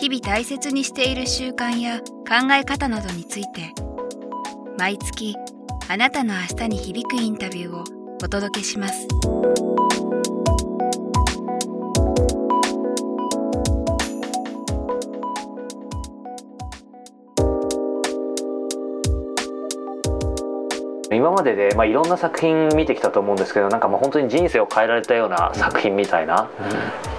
[0.00, 3.74] 日々大切にしている習慣や考え方などについて
[4.78, 5.36] 毎月
[5.90, 7.84] あなたの明日に響くインタビューを
[8.24, 9.06] お届けします。
[21.12, 26.48] 今までで、まあ、いろんな作品見てきたと思うんですけどなんかもう本当に人生を変えられたような作品みたいな、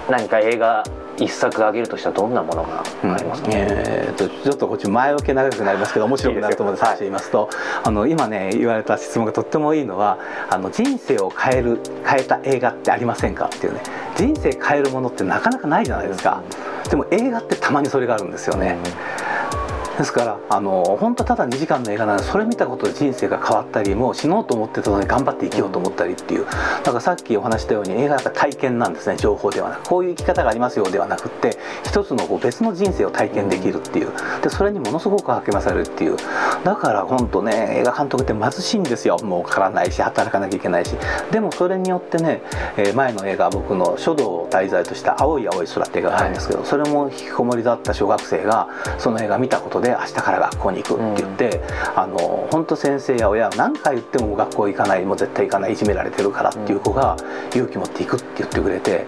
[0.07, 0.83] うん、何か映画
[1.21, 7.49] 一作挙げるとしたらどんなものがありますか、うん、えーと、ちょっとこっち前置き長くなりますけど面白くなると思うので最初言いますと、はい、
[7.85, 10.17] あの今ね言われた質問がとってもいいのは
[10.49, 13.81] あの人生を変える変えた映画ってありませんかっていうね。
[14.17, 16.43] 人生変えるものってなかなかないじゃないですか、
[16.89, 18.77] でも映画ってたまにそれがあるんですよね。
[18.83, 19.20] うん
[19.97, 29.17] ですからあの本当ただ2時間の映画なのでそれ見たことで人生が変わったりもう死のうと思ってたのに頑張って生きようと思ったりっていうだからさっきお話したように映画は体験なんですね。
[29.17, 34.11] 情報ではなくこういう生き方がありますよではなくって一つのこう別の人生を体験できるっていう。
[34.41, 36.17] でそれにものすごく励まされるっていう。
[36.63, 39.17] だから本当ね映画監督って貧しいんですよ。
[39.23, 40.95] もうからないし働かなきゃいけないし。
[41.31, 42.41] でもそれによってね、
[42.77, 48.67] え、前の映画僕の書道を題材とした「青い青い空」って映画があるんですけど、それも引きこもりだった小学生が
[48.97, 57.15] その映画見たことで明日から学校に行くって言って、うん、あの本当先生や親は何回言っても学校行かないもう絶対行かないいじめられてるからっていう子が
[57.51, 59.05] 勇気持って行くって言ってくれて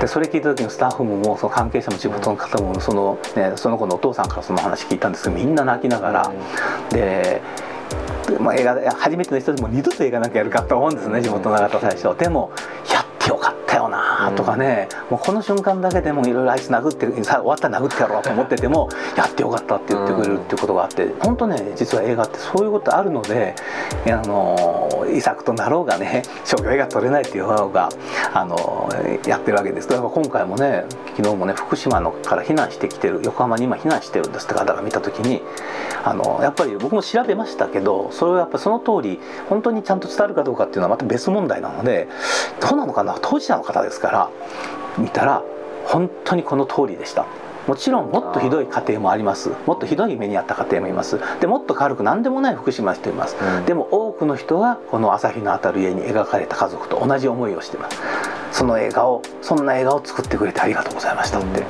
[0.00, 7.42] でそれ聞いた時のスタッフもその関係者も地元の方もその,、ね、その子のお父さんからその話聞いたんですけどみんな泣きながら、うん、で
[8.38, 12.16] まあ、映画初めての人でも二度と映画なんかやるかと思うんですね地元の方最初。
[12.16, 12.52] でも
[14.30, 23.54] なとかね、もうこの瞬間だけでもいろいろあいつ殴って終わったら殴ってやろうと思ってても やってよかったって言ってくれるっていうことがあって本当ね実は映画ってそういうことあるので
[24.06, 27.88] あの遺作となろうがね商業映画撮れないっていう方が
[28.32, 28.88] あの
[29.26, 30.84] やってるわけですだから今回もね
[31.16, 35.42] 昨日もね福島のから避難してきてる横浜に今避難してるんですって方が見た時に
[36.04, 42.08] あのやっぱり僕も調べましたけどそれをやっぱその通り本当にちゃんと伝わるかどうかっていうのはまた別問題なので
[42.60, 44.19] どうなのかな当事者の方ですから
[44.98, 45.42] 見たら
[45.86, 47.26] 本当にこの通りでした。
[47.66, 49.50] もちろんもっとひどい家庭もあります。
[49.66, 51.20] もっとひどい目に遭った家庭もいます。
[51.40, 58.00] でもっと軽く何でもない福島の人います、うん、でも多くの人はこの朝日の当たる家に描かれた家族と同じ思いをしています。
[58.50, 61.64] その映画をそんな映画を作ってくれてありがとうございましたって、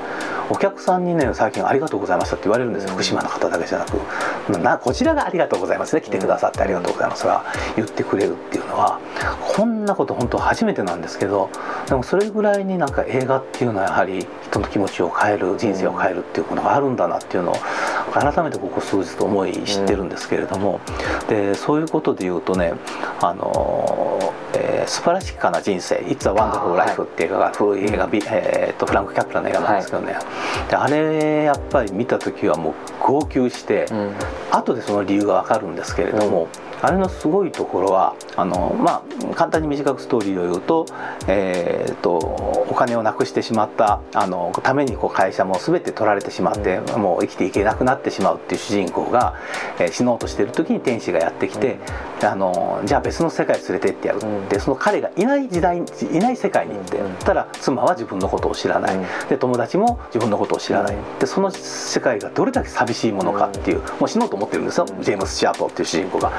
[0.50, 2.90] お客さんにね最近「ありがとうございました」って言われるんですよ。
[2.90, 4.58] 福島の方だけじゃなく。
[4.58, 7.44] なこちらが「ありがとうございますね」来てくださって「ありがとうございます」が
[7.76, 8.98] 言ってくれるっていうのは
[9.56, 11.50] こんなこと本当初めてなんですけど
[11.86, 17.56] でもそれぐらいになんか映画っていうのはやはり人の気持ちを変える人生を変えるっていうものがあるんだなっていうのを
[18.12, 20.80] 改めてここ数日と思い知ってるんですけれども。
[21.28, 22.74] でそういうことで言うとね
[23.20, 24.29] あの
[24.80, 34.14] えー、素晴らしかな人生「It's a Wonderful Life」っていう映画が古い映画、えー、とフランク・キャプラの映画なんですけどね、はい、であれやっぱり見た時はもう号泣して、うん、
[34.50, 40.86] 後でその理由が分かるんですけれども、うんあれのすごいところはあの、まあ、簡単に短くストーリーを言うと,、
[41.26, 49.36] えーと、お金をなくしてしまったあのためにこう会社も全て取られてしまって、うん、もう生きていけなくなってしまうっていう主人公が、
[49.78, 51.78] えー、死のうとしてる時に天使がやってきて、
[52.22, 58.96] うん、あのじゃあ別の世界連れてってやるって、うん、その彼がいない時代いない世界に行って、うん、たら妻は自分のことを知らない、
[59.28, 66.32] で友達も自分のことを知らない、でその世界がどれだけ寂しいものかっていうもう死のうと思ってるんですよ、ジェームス・シアートっていう主人公が。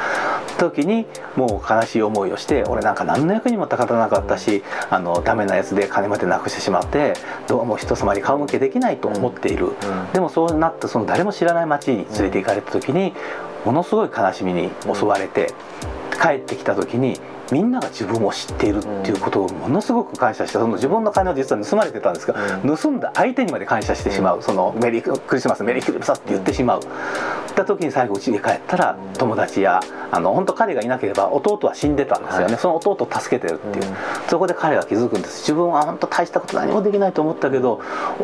[0.57, 1.05] 時に
[1.35, 7.13] もう悲しい思いをして俺なんか何の役にも立たなかったしあのダメなやつで金までなくしてしまって
[7.47, 9.73] どうも人様に顔向けできないと思っている、
[10.13, 13.13] でもそうなってその誰も知らない町に連れて行かれた時に
[13.65, 15.53] ものすごい悲しみに襲われて
[16.21, 17.19] 帰ってきた時に
[17.51, 24.41] みんなが自分を知っているっていうことをものすごく感謝してその自分の金を実は盗まれてたんですが、うん、盗んだ相手にまで感謝してしまう。
[24.41, 26.81] そのメリークリスマスメリークリスマスって言ってしまう。
[27.51, 29.79] った時に最後家に帰ったら友達や
[30.11, 33.95] あの本当彼がいなければ弟は死んでたんですよね、はい、その弟を助けてるっていう、うん、
[34.27, 35.41] そこで彼は気づくんです。
[35.41, 37.81] 自分は本当大したこと何もできないと思ったけど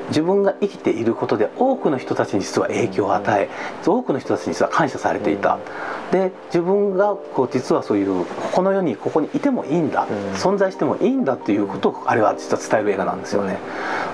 [0.10, 3.50] 自分が生きていることで多くの人たちに実は影響を与え
[3.86, 5.60] 多くの人たちに実は感謝されていた。
[6.12, 13.58] で自分がこう実はそういうこの世にここにいてもいいんだ、うん、存在してもいいんだっていうことをあれは実は伝える映画なんですよね。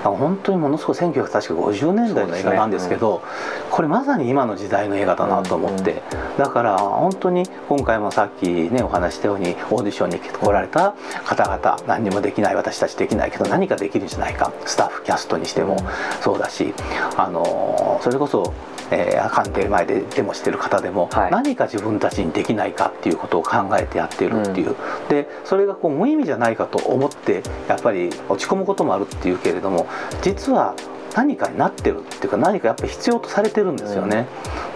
[0.02, 3.20] 本当にものすごい1950年代の映画なんですけど、ね
[3.66, 6.02] うん、これまさに今の時代の映画だなと思って、
[6.36, 10.94] うん、だから本当に今回もさっきねお話したようにオーディションに来られた
[11.24, 14.52] 方々何にもできない私たちできないけど何かできるんじゃないか。
[14.66, 15.76] スタッフキャストにしても
[16.20, 16.74] そうだし
[17.16, 18.52] あのそれこそ
[18.90, 29.86] えー、官邸前でデモしてる方でも、はい、何か自分たちにできないかっていうことを考えてやってるっていう、うん、でそれがこう無意味じゃないかと思ってやっぱり落ち込むこともあるっていうけれども
[30.22, 30.74] 実は
[31.14, 34.26] 何かになってるっていうか何かやっぱり必要とされてるんですよね。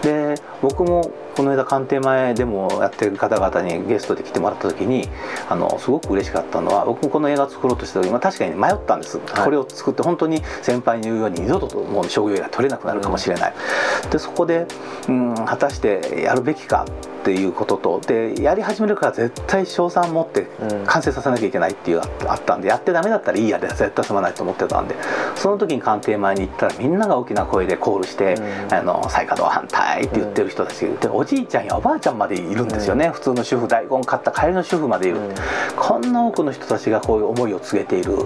[0.03, 5.07] うん、で僕もこの間官邸前でもやってる方々にゲストで来てもらった時に
[5.49, 13.53] あのすごく嬉しかったのは僕もこの映画を作ろうとした時、まあ、確かに迷ったんです、はい、これを作って本当に先輩に言うように二度ともう職業が取れなくなるかもしれない、
[14.03, 14.67] うん、でそこで、
[15.07, 16.85] うん、果たしてやるべきか
[17.19, 20.47] っていうこととでやり始めるから絶対賞賛持って
[20.85, 24.95] 完成させなきゃいけないっていうあったんでやってダメだったらいいやで絶対済まないと思ってたんで
[25.35, 28.35] その時に官邸前に行ったらみんなが大きな声でコールして
[28.71, 35.19] 「あの再稼働反対」って言ってる人たちがいておじいちゃんやおばあちゃんまでいるんですよね、普通の主婦大根買った帰りの主婦までいる、
[35.75, 38.25] こんな多くの人たちがこういう思いを告げている。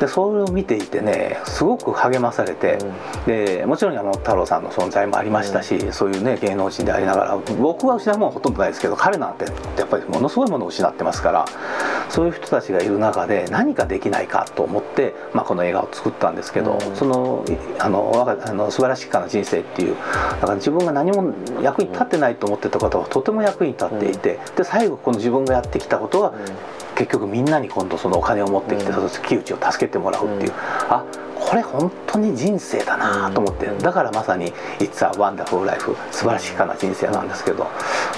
[0.00, 9.44] でそれを見ていてねすごく励まされて、うん、でもちろんあの太郎さんの存在もありましたし、うん、そういうね芸能人でありながら僕は失うものはほとんどないですけど彼なんて
[9.78, 11.46] やっぱりものすごいものを失ってますから
[12.10, 17.44] そういう人たちがいる中で何かできないかと思って、まあ、この映画を作ったんですけど、うん、その
[17.78, 26.34] あのあの素晴らしきかな人生っていうだから自分が何も役に立ってないと思ってたことはとても役に立っていて、で最後この自分がやってきたことは
[26.96, 30.56] 結局みんなに今度そのお金を持ってきて、うん、木内を助けてもらうっていう、うん、
[30.92, 31.04] あ
[31.46, 37.66] これ本当に人生だなと思ってだからまさに「It's a Wonderful Life」素晴らしいかな人生なんですけど。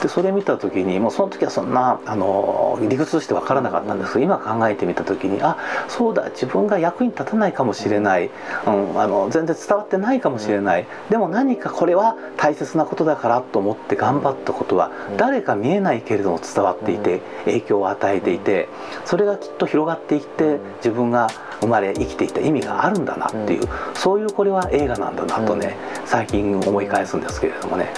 [0.01, 5.57] でそれ見た時にもうその時はそんなあの理屈として分からなかったんですけど今考えてみた時にあ
[5.89, 8.31] そうだ自分が役に立たないかもしれない、
[8.67, 10.87] うん、あの全然伝わってないかもしれない。
[11.11, 18.69] でも何かこれは大切なことだからと思って頑張ったことは誰か見えないけれども伝わっていて影響を与えていて
[19.05, 21.29] それがきっと広がっていって自分が
[21.61, 27.89] 生まれ生きていた意味があるんだなっていう、そういうこれは映画なんだなとね、最近思い返すんですけれどもね。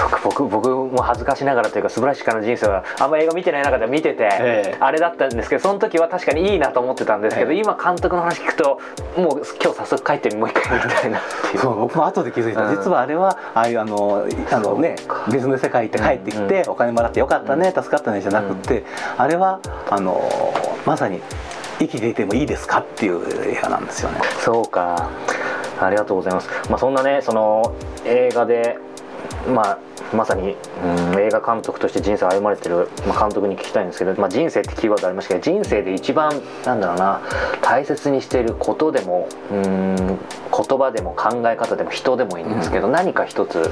[0.00, 8.80] そうか僕僕も恥ずかしながらというか素晴らしいかな人生はあんま映画見てない中で見てて、えー、あれだったんですけどその時は確かにいいなと思ってたんですけど、えー、今監督の話聞くと
[9.16, 11.58] もう今日早速帰ってもう一回見たいなっていう。
[11.58, 14.96] そう僕も後で気づいた、うん、実はあれはああいうあのあのね
[15.30, 18.84] 別の世界行って帰ってきて、お金もらってよかったね、助かったねじゃなくて、
[19.18, 19.60] あれは
[19.90, 20.30] あの
[20.86, 21.20] まさに
[21.80, 24.20] 生きていてもいいですかっていう映画なんですよね。
[24.44, 25.10] そうか。
[25.80, 26.48] ありがとうございます。
[26.68, 27.74] まあそんなねその
[28.04, 28.76] 映画で
[29.48, 29.78] まあ
[30.14, 30.56] まさに、
[31.12, 36.32] うん、映画監督として人生を歩まれてる、まあ、監督に聞きたいんですけど、まあ、人生ってキーワードありましたけど人生で一番
[36.64, 37.20] なんだろうな
[37.62, 40.18] 大切にしていることでもうん
[40.68, 43.70] 言葉でも考え方でも人でもいいんですけど、うん、何か一つ、うん、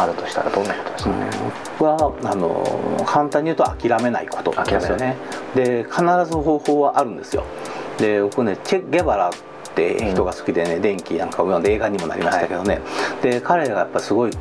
[0.00, 1.10] あるとしたらどんなことですか？
[1.10, 1.30] ね、
[1.78, 5.16] 僕はあの簡単に言うと諦めないことですよね。
[5.54, 7.44] で必ず方法はあるんですよ。
[7.98, 9.32] で僕ねチェ・ゲバラっ
[9.74, 12.80] て人が好きでね、電気なんかを読んで映画にもなりましたけどね、は
[13.20, 14.32] い、で彼がやっぱすごい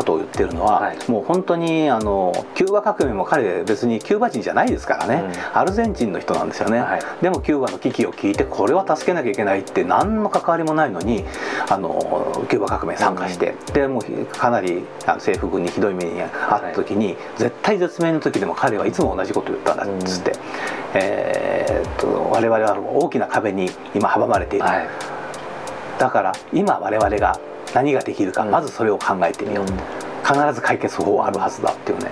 [0.00, 11.24] ことを言ってるのは、はい、もう本当にあのキューバ革命も彼別にキューバ人じゃないですからね、うん、アルゼンチンの人なんですよね、はい、でもキューバの危機を聞いてこれは助けなきゃいけないって何の関わりもないのに
[11.68, 16.30] あのキューバ革命参加して、うん、でもうかなり政府軍にひどい目にあっ
[16.62, 20.38] た時に、はい、絶対絶命の時でも彼はいつも同じことを言ったんだっつって、うん、
[20.94, 24.64] えー、っと我々は大きな壁に今阻まれている、
[25.98, 27.38] だから今我々が
[27.74, 29.66] 何ができるか、まずそれを考えてみよう、
[30.26, 32.10] 必ず解決法はあるはずだっていうね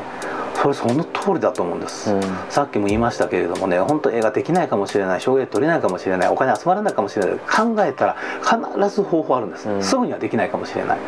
[0.61, 10.99] それその通りだと思うんです、うん、さっきも言いましたけれどもね本当映画できないかもしれない証言取れないかもしれないお金集まらないかもしれない考えたら必ず方法あるんです、うん、すぐにはできないかもしれない。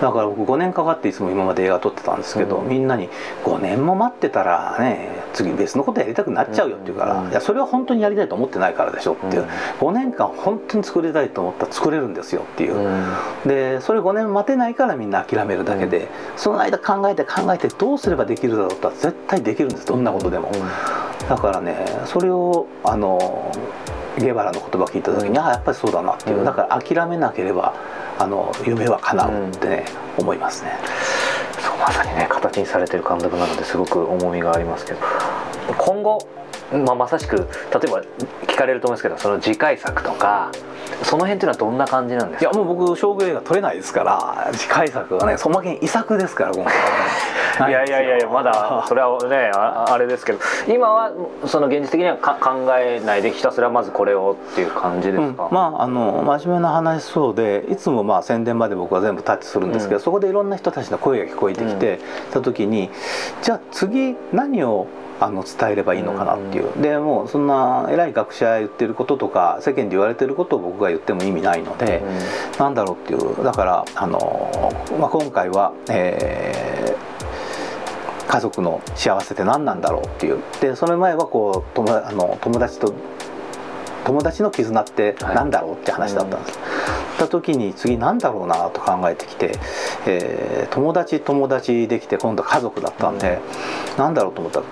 [0.00, 3.08] だから僕5年かかっていつも今まで映画撮ってたんですけど、うん、みんなに
[3.44, 9.46] 5年も待ってたらね次別のことやりたくなっちゃうよって言うから、いやそれは本当にやりたいと思ってないからでしょっていう、
[9.80, 12.74] 5年間本当に作りたいと思ったら作れるんですよっていう、
[13.46, 20.50] でそれ5年待てないからみんな諦めるだけで、その間考えて考えてどうすればできるだろうと絶対できるんですどんなことでも、
[21.28, 23.52] だからねそれをあの
[24.18, 27.74] ゲバラの言葉を聞いた時に、ああやっぱりそうだなっていう、だから諦めなければ
[28.18, 29.84] あの夢は叶うってね、
[30.18, 30.78] 思いますね。
[31.60, 34.98] そうまさにね形にされてる監督なのですごく重みがありますけど。
[35.78, 36.18] 今後
[36.72, 38.02] まあ、まさしく例えば
[38.46, 40.50] 聞かれると思うんですけどその次回作とか
[41.02, 42.50] その辺っていうのはどんな感じなんですか？
[42.50, 46.74] いやもう僕商業映画撮れないですから次回作はねそんまけん遺作ですから今回
[47.70, 51.12] いやいやいやいやまだそれはねああれですけど今は
[51.46, 61.98] その現実的にはか考えないでひたすらまずこれをっていう感じですか、うん、まああの真面目な話そうでいつもまあ宣伝まで僕は全部タッチするんですけど、うん、そこでいろんな人たちの声が聞こえてきて、
[62.32, 62.90] た時に
[63.40, 64.86] じゃあ次何を
[65.18, 72.02] あの伝えればいいのかなっていう、でもうそんな偉い学者言ってることとか世間で言われてることを僕が言っても意味ないので、
[72.56, 73.44] うなんだろうっていう。
[73.44, 80.42] だからあの、まあ、今回は、えー、家族の幸せって何なんだろうっていう。
[80.60, 82.94] でその前はこう友あの友達と
[84.04, 86.58] 友達の絆って何だろうって話だったんです。
[86.58, 86.68] はい
[87.12, 89.58] うん、た時に次何だろうなと考えてきて、
[90.06, 93.40] えー、友達友達できて今度家族だったんで、
[93.92, 94.66] うん、何だろうと思ったら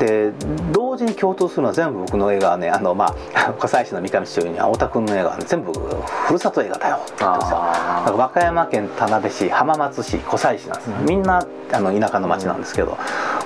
[0.00, 0.32] で
[0.72, 6.96] 同時に共通するのは全部僕の映画はねあの、まあ、 湖西市の三上市長には太田君の映画は、ね、全部ふるさと映画だよ。
[6.96, 12.96] って言ってるんですよ和歌山県田辺市浜松市湖西市なんです、うん、みんなあの田舎の町なんですけど、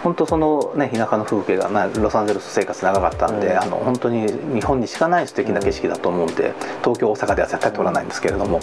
[0.05, 8.61] 本当そのね田舎の風景が、まあ、ロサンゼルス生活長かったんで、うん、あの本当に日本にしかない素敵な景色だと思うんで東京大阪では絶対撮らないんですけれども、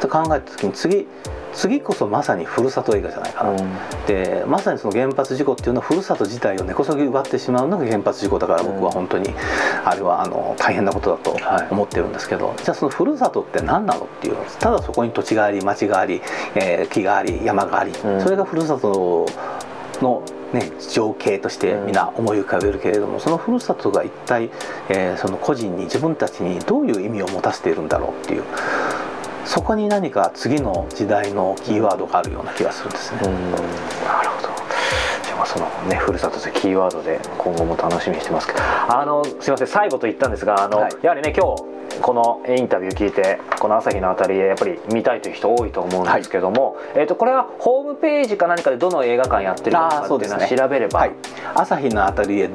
[0.00, 1.06] と考えた時に次
[1.54, 3.58] 次こそまさにふるさと映画じゃないかな、うん、
[4.06, 9.30] でまさにその原発事故っていうのはふるさと自体を根こそぎ奪ってしまうのが原発事故だから僕は本当に
[9.84, 11.38] あれはあの大変なことだと
[11.70, 16.20] 思ってるんですけど、はい、じゃあそのふるさとって何なのっていうただそこに土地があり町があり、
[16.56, 19.26] えー、木があり山があり、うん、それがふるさと
[20.02, 24.50] のね、情景として皆思い浮かべるけれども、そのふるさとが一体、
[24.88, 28.44] えー、その個人に自分たちにどういう意味を持たせているんだろうっていう
[29.44, 33.20] そこに何か次の時代のキーワードがあるような気がするんですね。
[33.20, 34.48] なるほど。
[35.24, 38.60] じゃあそのねふるさとというキーワードで今後も楽しみにしてますけど。
[38.60, 47.43] あのすいません最後と言ったんですがあの、はい、やはりね今日このインタビュー聞いてこの朝日のあたりやっぱり見たいという人多いと思うんですけども、はい、えー、とこれは
[48.04, 51.16] ページか何かでどの映画館やってるのかっていうのは調べれば、ねはい、
[51.54, 52.50] 朝日のあたりへ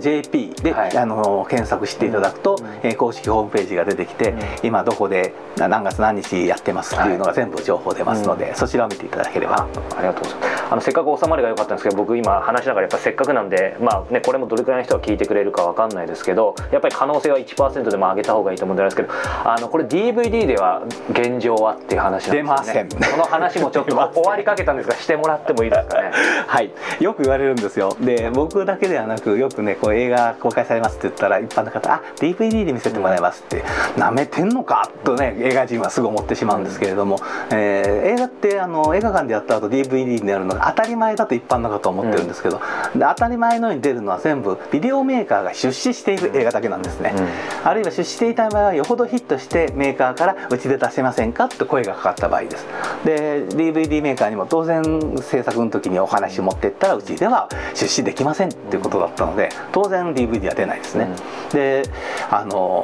[0.00, 9.68] .jp で、はい、あの検索していただくと、うん、えー、公式ホームページが出てきて、うん、今どこで何月何日やってますっていうのが全部情報出ますので、うん、そちらを見ていただければ。
[9.96, 10.64] ありがとうございます。
[10.72, 19.08] あのせっかく収まりが良かったんですけど僕今話しながらやっぱせっかくなんでまあねこれもどれくらいの人が聞いてくれるか分かんないですけどやっぱり可能性は1%でも上げた方がいいと思うんですけど
[19.44, 23.06] あのこれ DVD では現状はっていう話なんですよね。
[23.06, 26.10] その話もちょっと終わりかけたんですがしてもらってもいいですかね。
[26.46, 26.70] はい。
[27.00, 27.96] よく言われるんですよ。
[28.00, 33.64] で僕だけではなくよくねこう映画公開されますって言ったら一般の方「あ DVD で見せてもらいます」って
[33.96, 37.18] 「な、めてんのか?」とね映画人はすぐ思ってしまうんですけれども、
[37.50, 42.60] えー、映画ってあの映画館でやった後 DVD になるのが当たり前だと一般の方は思ってるんですけど、
[42.94, 52.66] うん、で当たり前のように出るのは全部ビデオメーカーが出資している映画だけなんですね、うん、あるいは出資していた場合はよほどヒットしてメーカーからうちで出せませんかって声がかかった場合です。
[53.04, 61.82] で DVD メーカーにも当然制作の時にお話持ってったらうちでは出資できませんっていうことだったので当然 DVD は出ないですね、うん、で
[62.30, 62.82] あの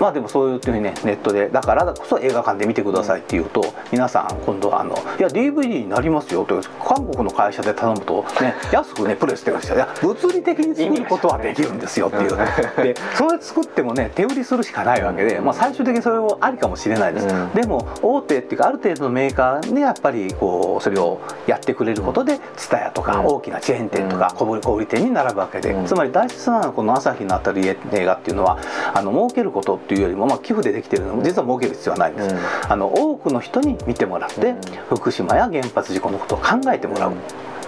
[0.00, 3.62] まあでもそういうふうにねネットでだからこそ映画館で見てくださいって言うと、
[3.92, 12.36] 皆さん今度はあの「いや DVD になりますよ」と韓国の会社で頼むとね安くねプレスしてるんですよ物理的に作ることはできるんですよっていう。
[12.82, 28.58] でそれ作ってもね手売りするしかないわけで、まあ、最終的にそれをありかもしれないです、うん、でも大手っていうかある程度のメーカーでやっぱりこうそれをやってくれることで TSUTAYA とか大きなチェーン店とか小売店に並ぶわけで、つまり大切なのはこの朝日のあたり映画っていうのは
[28.94, 32.34] あの儲けることっていうよりも、まあ、寄付でできてるのも実は儲ける必要はないんです、
[32.68, 34.54] あの多くの人に見てもらって、
[34.88, 37.12] 福島や原発事故のことを考えてもらう。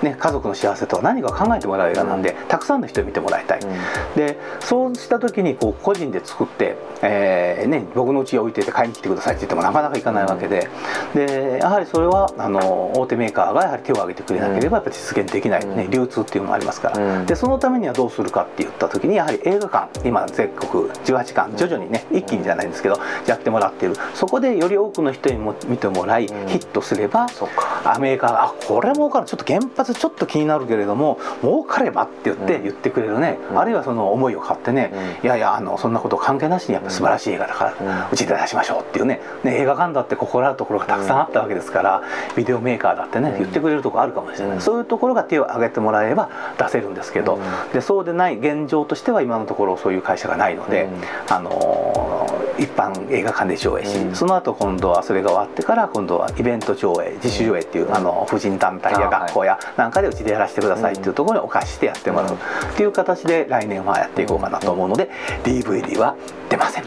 [0.03, 3.69] ね、家族の幸せとは何か考えてもらう映画なんで、たくさんの人に見てもらいたい、うん、
[4.15, 10.69] でそうした時にこう個人で作って、えーね、僕の家に置いてて買いに来てくださいって言ってもなかなかいかないわけで。
[11.15, 23.97] でやはりそれはあの大手メーカーがやはり手を挙げてくれなければやっぱ実現できない、ね、流通っていうのもありますから、でそのためにはどうするかって言った時にやはり映画館今全国18館徐々にね一気にじゃないんですけどやってもらっている。
[24.15, 27.27] そこでより多くの人にも見てもらい、ヒットすれば
[27.85, 29.27] アメリカがあこれもうかる。
[29.27, 34.93] ちょっと原発ちょっと気になるけれども儲かればって言って言ってくれるね、あるいはその思いを買ってね、
[35.23, 39.21] いやいやあのそんなこと関係なしにやっぱ素晴らしい映画だから、うちで出しましょうっていうね。
[39.45, 42.03] ね映画館だって心あるところがたくさんあったわけですから、
[42.37, 47.39] ビデオメーカーだってね言ってくれるところあるかもしれない、そういうところが手を挙げてもらえば出せるんですけど、
[47.73, 50.89] でそうでない現状としては今のところそういう会社がないので、
[51.29, 52.18] あの
[52.59, 54.15] 一般映画館で上映し、うん。
[54.15, 62.39] その後今度はそれが終わってから今度はイベント上映自主上映っていう、あの婦人団体や学校やなんかでうちでやらせてくださいっていうところにお貸ししてやってもらうっ
[62.77, 65.11] ていう形で来年はやっていこうかなと思うので
[65.45, 66.17] DVD は
[66.49, 66.85] 出ません。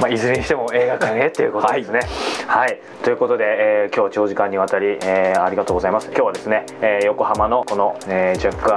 [0.00, 2.00] まあ、いずれにしても映画館へっていうことですね。
[2.46, 6.06] はい、ということで、えー今日長時間にわたり、えーありがとうございます。
[6.08, 8.68] 今日はですね、えー横浜のこの、えージャック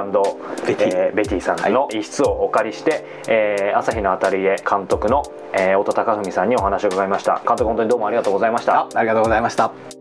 [0.66, 5.24] ベティえーベティさんの一室をお借りして、えー朝日のアタリエ監督の、
[5.54, 7.42] えー、太田貴文さんにお話を伺いました。
[7.48, 8.88] 監督本当にどうもありがとうございましたあ。
[8.96, 10.01] ありがとうございました。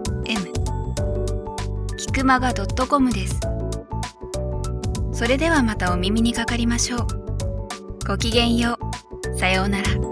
[2.11, 3.39] m キクマガ .com です。
[5.13, 7.07] それではまたお耳にかかりましょう。
[8.05, 8.77] ごきげんよ
[9.33, 9.39] う。
[9.39, 10.10] さようなら。